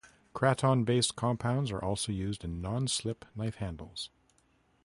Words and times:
Kraton 0.33 0.83
based 0.83 1.15
compounds 1.15 1.69
are 1.69 1.77
also 1.77 2.11
used 2.11 2.43
in 2.43 2.59
non-slip 2.59 3.23
knife 3.35 3.57
handles. 3.57 4.09